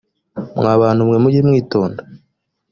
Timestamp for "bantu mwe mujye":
0.81-1.41